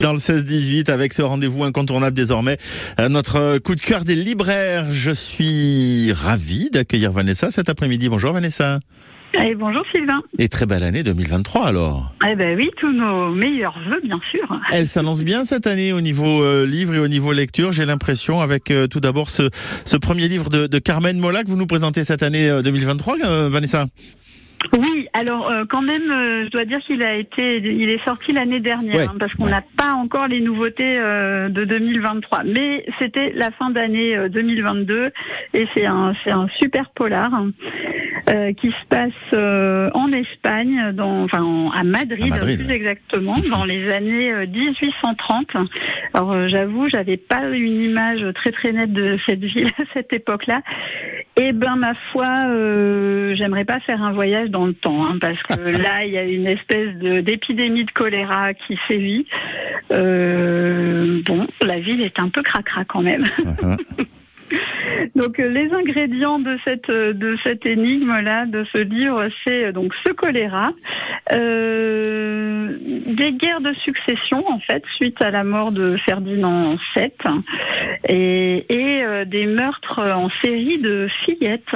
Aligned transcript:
Dans 0.00 0.12
le 0.12 0.18
16-18 0.18 0.92
avec 0.92 1.12
ce 1.12 1.22
rendez-vous 1.22 1.64
incontournable 1.64 2.14
désormais, 2.14 2.56
euh, 3.00 3.08
notre 3.08 3.58
coup 3.58 3.74
de 3.74 3.80
cœur 3.80 4.04
des 4.04 4.14
libraires. 4.14 4.92
Je 4.92 5.10
suis 5.10 6.12
ravi 6.12 6.70
d'accueillir 6.70 7.10
Vanessa 7.10 7.50
cet 7.50 7.68
après-midi. 7.68 8.08
Bonjour 8.08 8.32
Vanessa. 8.32 8.78
Et 9.34 9.56
bonjour 9.56 9.82
Sylvain. 9.90 10.22
Et 10.38 10.48
très 10.48 10.66
belle 10.66 10.84
année 10.84 11.02
2023 11.02 11.66
alors. 11.66 12.14
Eh 12.30 12.36
ben 12.36 12.56
oui, 12.56 12.70
tous 12.76 12.92
nos 12.92 13.30
meilleurs 13.30 13.76
vœux 13.90 14.00
bien 14.00 14.20
sûr. 14.30 14.46
Elle 14.70 14.86
s'annonce 14.86 15.24
bien 15.24 15.44
cette 15.44 15.66
année 15.66 15.92
au 15.92 16.00
niveau 16.00 16.44
euh, 16.44 16.64
livre 16.64 16.94
et 16.94 17.00
au 17.00 17.08
niveau 17.08 17.32
lecture, 17.32 17.72
j'ai 17.72 17.84
l'impression, 17.84 18.40
avec 18.40 18.70
euh, 18.70 18.86
tout 18.86 19.00
d'abord 19.00 19.30
ce, 19.30 19.50
ce 19.84 19.96
premier 19.96 20.28
livre 20.28 20.48
de, 20.48 20.68
de 20.68 20.78
Carmen 20.78 21.18
Mola 21.18 21.42
que 21.42 21.48
vous 21.48 21.56
nous 21.56 21.66
présentez 21.66 22.04
cette 22.04 22.22
année 22.22 22.48
2023, 22.62 23.48
Vanessa. 23.48 23.88
Oui, 24.76 25.08
alors 25.12 25.50
euh, 25.50 25.64
quand 25.68 25.82
même, 25.82 26.10
euh, 26.10 26.44
je 26.44 26.50
dois 26.50 26.64
dire 26.64 26.80
qu'il 26.80 27.02
a 27.02 27.14
été, 27.14 27.58
il 27.58 27.88
est 27.88 28.04
sorti 28.04 28.32
l'année 28.32 28.60
dernière, 28.60 29.10
hein, 29.10 29.16
parce 29.18 29.32
qu'on 29.34 29.46
n'a 29.46 29.62
pas 29.76 29.92
encore 29.92 30.26
les 30.26 30.40
nouveautés 30.40 30.98
euh, 30.98 31.48
de 31.48 31.64
2023. 31.64 32.42
Mais 32.44 32.84
c'était 32.98 33.32
la 33.34 33.50
fin 33.52 33.70
d'année 33.70 34.28
2022 34.28 35.12
et 35.54 35.68
c'est 35.74 35.86
un, 35.86 36.14
c'est 36.24 36.30
un 36.30 36.48
super 36.58 36.90
polar 36.90 37.32
hein, 37.32 37.52
qui 38.54 38.68
se 38.68 38.86
passe 38.88 39.92
en 39.94 40.12
Espagne, 40.12 40.92
dans, 40.92 41.24
enfin 41.24 41.70
à 41.74 41.84
Madrid, 41.84 42.34
plus 42.38 42.70
exactement, 42.70 43.36
dans 43.50 43.64
les 43.64 43.90
années 43.90 44.46
1830. 44.46 45.56
Alors 46.14 46.48
j'avoue, 46.48 46.88
j'avais 46.88 47.16
pas 47.16 47.48
une 47.48 47.82
image 47.82 48.24
très 48.34 48.52
très 48.52 48.72
nette 48.72 48.92
de 48.92 49.18
cette 49.24 49.44
ville 49.44 49.70
à 49.78 49.84
cette 49.94 50.12
époque-là. 50.12 50.62
Eh 51.40 51.52
ben 51.52 51.76
ma 51.76 51.94
foi, 51.94 52.26
j'aimerais 53.34 53.64
pas 53.64 53.78
faire 53.80 54.02
un 54.02 54.12
voyage 54.12 54.50
dans 54.50 54.66
le 54.66 54.72
temps, 54.72 55.06
hein, 55.06 55.18
parce 55.20 55.40
que 55.44 55.54
là, 55.82 56.04
il 56.04 56.12
y 56.12 56.18
a 56.18 56.24
une 56.24 56.46
espèce 56.46 56.94
d'épidémie 56.96 57.84
de, 57.84 57.90
choléra 57.92 58.54
qui 58.54 58.78
sévit. 58.88 59.26
Euh, 59.92 61.22
bon, 61.24 61.46
la 61.62 61.78
ville 61.78 62.02
est 62.02 62.18
un 62.18 62.28
peu 62.28 62.42
cracra 62.42 62.84
quand 62.84 63.02
même. 63.02 63.24
Donc 65.14 65.38
euh, 65.38 65.48
les 65.48 65.72
ingrédients 65.72 66.38
de 66.38 66.58
cette 66.64 66.90
de 66.90 67.36
cette 67.42 67.66
énigme 67.66 68.20
là, 68.20 68.46
de 68.46 68.64
ce 68.72 68.78
livre, 68.78 69.28
c'est 69.44 69.66
euh, 69.66 69.72
donc 69.72 69.94
ce 70.04 70.10
choléra, 70.10 70.72
des 71.30 73.32
guerres 73.32 73.60
de 73.60 73.72
succession 73.74 74.44
en 74.48 74.58
fait 74.60 74.82
suite 74.96 75.20
à 75.22 75.30
la 75.30 75.44
mort 75.44 75.72
de 75.72 75.96
Ferdinand 76.04 76.76
VII 76.94 77.10
et, 78.08 78.64
des 79.26 79.46
meurtres 79.46 80.00
en 80.00 80.30
série 80.42 80.78
de 80.78 81.08
fillettes 81.24 81.74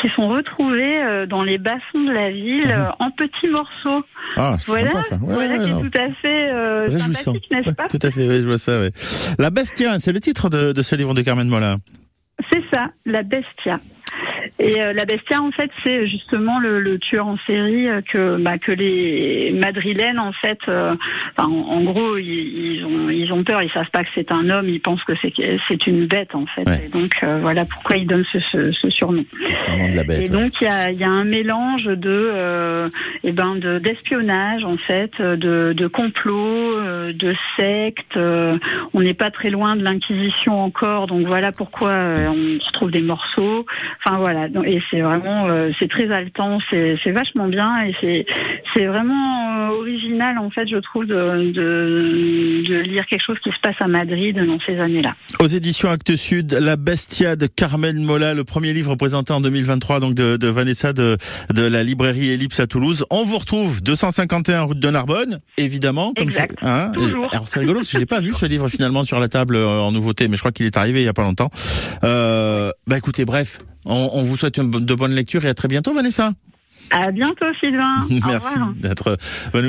qui 0.00 0.08
sont 0.10 0.28
retrouvées 0.28 1.02
euh, 1.02 1.26
dans 1.26 1.42
les 1.42 1.58
bassins 1.58 1.80
de 1.94 2.12
la 2.12 2.30
ville 2.30 2.66
mhm. 2.66 2.70
euh, 2.70 2.90
en 2.98 3.10
petits 3.10 3.48
morceaux. 3.48 4.04
Ah, 4.36 4.56
voilà, 4.66 5.02
ça. 5.02 5.18
voilà 5.20 5.58
qui 5.58 5.70
est 5.70 5.90
tout 5.90 5.98
à 5.98 6.12
fait 6.20 6.50
euh, 6.50 6.98
sympathique, 6.98 7.48
n'est-ce 7.50 7.70
pas? 7.70 7.88
Tout 7.88 7.98
à 8.02 8.10
fait, 8.10 8.42
je 8.42 8.46
vois 8.46 8.58
ça. 8.58 8.80
La 9.38 9.50
Bestia, 9.50 9.98
c'est 9.98 10.12
le 10.12 10.20
titre 10.20 10.48
de, 10.48 10.72
de, 10.72 10.82
ce 10.82 10.96
livre 10.96 11.14
de 11.14 11.22
Carmen 11.22 11.48
Mola. 11.48 11.76
C'est 12.50 12.64
ça, 12.70 12.90
La 13.04 13.22
Bestia. 13.22 13.80
Et 14.58 14.80
euh, 14.80 14.94
la 14.94 15.04
Bestia, 15.04 15.42
en 15.42 15.50
fait, 15.50 15.70
c'est 15.82 16.06
justement 16.06 16.58
le, 16.58 16.98
tueur 16.98 17.26
en 17.26 17.36
série 17.46 17.88
euh, 17.88 18.00
que 18.00 18.36
bah, 18.38 18.56
que 18.58 18.72
les 18.72 19.52
Madrilènes, 19.52 20.18
en 20.18 20.32
fait, 20.32 20.60
euh, 20.68 20.94
en, 21.36 21.82
gros, 21.82 22.16
ils, 22.16 22.82
ont 22.84 23.10
ils 23.10 23.30
ont 23.32 23.44
peur, 23.44 23.62
ils 23.62 23.70
savent 23.70 23.90
pas 23.90 24.02
que 24.02 24.08
c'est 24.14 24.32
un 24.32 24.48
homme, 24.48 24.68
ils 24.68 24.80
pensent 24.80 25.04
que 25.04 25.12
c'est 25.20 25.32
c'est 25.68 25.86
une 25.86 26.06
bête, 26.06 26.34
en 26.34 26.46
fait. 26.46 26.66
Et 26.86 26.88
donc 26.88 27.22
voilà 27.22 27.66
pourquoi 27.66 27.96
ils 27.96 28.06
donnent 28.06 28.24
ce, 28.32 28.72
ce, 28.72 28.90
surnom. 28.90 29.24
et 30.10 30.28
donc 30.28 30.60
il 30.60 30.64
y 30.64 30.68
a, 30.68 30.90
y 30.90 31.04
a 31.04 31.10
un 31.10 31.24
mélange 31.24 31.84
de 31.84 32.86
et 33.24 33.28
eh 33.28 33.32
ben 33.32 33.56
d'espionnage, 33.56 34.64
en 34.64 34.76
fait, 34.78 35.20
de, 35.20 35.74
de 35.76 35.86
complot, 35.86 36.80
de 37.12 37.34
secte. 37.56 38.16
on 38.16 39.00
n'est 39.00 39.14
pas 39.14 39.30
très 39.30 39.50
loin 39.50 39.76
de 39.76 39.84
l'inquisition 39.84 40.62
encore, 40.62 41.06
donc 41.06 41.26
voilà 41.26 41.52
pourquoi 41.52 41.90
on 41.90 42.60
se 42.60 42.72
trouve 42.72 42.90
des 42.90 43.02
morceaux. 43.02 43.66
Enfin 44.04 44.16
voilà, 44.16 44.45
et 44.64 44.80
c'est 44.90 45.00
vraiment, 45.00 45.48
euh, 45.48 45.70
c'est 45.78 45.88
très 45.88 46.10
haletant, 46.10 46.58
c'est 46.70 47.12
vachement 47.12 47.48
bien 47.48 47.84
et 47.84 48.26
c'est 48.74 48.86
vraiment 48.86 49.45
original 49.70 50.38
en 50.38 50.50
fait, 50.50 50.66
je 50.66 50.76
trouve, 50.76 51.06
de, 51.06 51.52
de, 51.52 52.80
lire 52.80 53.06
quelque 53.06 53.22
chose 53.22 53.38
qui 53.42 53.50
se 53.50 53.60
passe 53.62 53.76
à 53.80 53.88
Madrid 53.88 54.36
dans 54.36 54.58
ces 54.60 54.80
années-là. 54.80 55.14
Aux 55.40 55.46
éditions 55.46 55.90
Actes 55.90 56.16
Sud, 56.16 56.52
La 56.52 56.76
Bestia 56.76 57.36
de 57.36 57.46
Carmen 57.46 58.02
Mola, 58.02 58.34
le 58.34 58.44
premier 58.44 58.72
livre 58.72 58.94
présenté 58.96 59.32
en 59.32 59.40
2023 59.40 60.00
donc 60.00 60.14
de, 60.14 60.36
de 60.36 60.48
Vanessa 60.48 60.92
de, 60.92 61.16
de 61.52 61.62
la 61.62 61.82
librairie 61.82 62.30
Ellipse 62.30 62.60
à 62.60 62.66
Toulouse. 62.66 63.04
On 63.10 63.24
vous 63.24 63.38
retrouve 63.38 63.82
251 63.82 64.62
route 64.62 64.78
de 64.78 64.90
Narbonne, 64.90 65.40
évidemment. 65.56 66.12
Comme 66.16 66.28
exact. 66.28 66.58
Hein 66.62 66.92
Toujours. 66.94 67.28
Alors 67.32 67.48
c'est 67.48 67.60
rigolo 67.60 67.80
parce 67.80 67.92
que 67.92 67.98
j'ai 67.98 68.06
pas 68.06 68.20
vu 68.20 68.32
ce 68.34 68.46
livre 68.46 68.68
finalement 68.68 69.04
sur 69.04 69.20
la 69.20 69.28
table 69.28 69.56
euh, 69.56 69.66
en 69.66 69.92
nouveauté, 69.92 70.28
mais 70.28 70.36
je 70.36 70.42
crois 70.42 70.52
qu'il 70.52 70.66
est 70.66 70.76
arrivé 70.76 71.02
il 71.02 71.04
y 71.04 71.08
a 71.08 71.14
pas 71.14 71.22
longtemps. 71.22 71.50
Euh, 72.04 72.70
bah 72.86 72.96
écoutez, 72.96 73.24
bref, 73.24 73.58
on, 73.84 74.22
vous 74.22 74.36
souhaite 74.36 74.58
de 74.58 74.94
bonnes 74.94 75.14
lectures 75.14 75.44
et 75.44 75.48
à 75.48 75.54
très 75.54 75.68
bientôt, 75.68 75.92
Vanessa. 75.92 76.32
À 76.90 77.10
bientôt, 77.10 77.46
Sylvain. 77.60 78.06
Merci 78.10 78.54
d'être 78.76 79.16
venu. 79.52 79.64